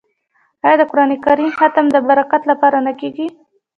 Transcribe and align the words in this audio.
آیا 0.65 0.75
د 0.79 0.83
قران 0.91 1.11
کریم 1.25 1.51
ختم 1.59 1.85
د 1.91 1.97
برکت 2.07 2.41
لپاره 2.51 2.77
نه 2.87 2.93
کیږي؟ 2.99 3.27